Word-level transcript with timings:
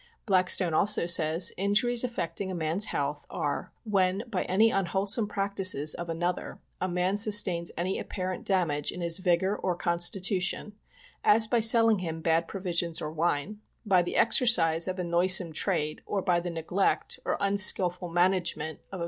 Blackstone 0.25 0.73
also 0.73 1.03
sajs: 1.03 1.51
Injuries 1.57 2.03
affecting 2.03 2.49
a 2.49 2.55
man's 2.55 2.85
health 2.87 3.23
are, 3.29 3.71
when 3.83 4.23
by 4.27 4.45
any 4.45 4.71
unwholesome 4.71 5.27
practices 5.27 5.93
of 5.93 6.09
another, 6.09 6.57
a 6.81 6.89
man 6.89 7.17
sus 7.17 7.43
tains 7.43 7.69
any 7.77 7.99
apparent 7.99 8.43
damage 8.43 8.91
in 8.91 9.01
his 9.01 9.19
vigor 9.19 9.55
or 9.55 9.75
constitution, 9.75 10.73
as 11.23 11.45
by 11.45 11.59
selling 11.59 11.99
him 11.99 12.19
bad 12.19 12.47
provisions 12.47 12.99
or 12.99 13.11
wine; 13.11 13.61
by 13.85 14.01
the 14.01 14.15
exercise 14.15 14.87
of 14.87 14.97
a 14.97 15.03
noisome 15.03 15.53
trade 15.53 16.01
oi 16.11 16.21
by 16.21 16.39
the 16.39 16.49
neglect 16.49 17.19
or 17.23 17.37
unskilful 17.39 18.09
management 18.09 18.39
of 18.39 18.45
POISONING 18.45 18.57
BY 18.57 18.79
CANNED 18.79 18.89
GOODB. 18.91 18.99